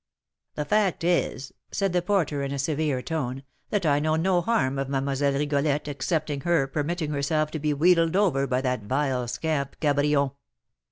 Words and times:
"The 0.55 0.65
fact 0.65 1.03
is," 1.03 1.51
said 1.71 1.93
the 1.93 2.01
porter, 2.01 2.41
in 2.41 2.51
a 2.51 2.57
severe 2.57 3.03
tone, 3.03 3.43
"that 3.69 3.85
I 3.85 3.99
know 3.99 4.15
no 4.15 4.41
harm 4.41 4.79
of 4.79 4.89
Mlle. 4.89 5.05
Rigolette, 5.33 5.87
excepting 5.87 6.41
her 6.41 6.65
permitting 6.65 7.11
herself 7.11 7.51
to 7.51 7.59
be 7.59 7.71
wheedled 7.71 8.15
over 8.15 8.47
by 8.47 8.61
that 8.61 8.81
vile 8.81 9.27
scamp, 9.27 9.79
Cabrion." 9.79 10.31